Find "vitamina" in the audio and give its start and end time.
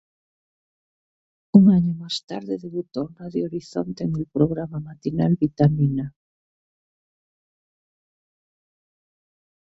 5.39-6.15